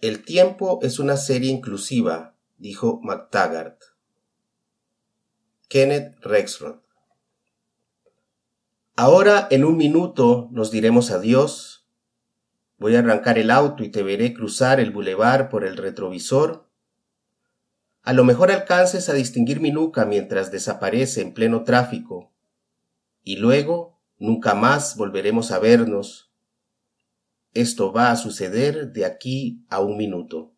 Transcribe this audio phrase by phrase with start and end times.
[0.00, 3.82] El tiempo es una serie inclusiva, dijo McTaggart.
[5.68, 6.84] Kenneth Rexroth.
[8.94, 11.84] Ahora en un minuto nos diremos adiós.
[12.78, 16.68] Voy a arrancar el auto y te veré cruzar el bulevar por el retrovisor.
[18.04, 22.30] A lo mejor alcances a distinguir mi nuca mientras desaparece en pleno tráfico.
[23.24, 26.27] Y luego nunca más volveremos a vernos.
[27.58, 30.54] Esto va a suceder de aquí a un minuto.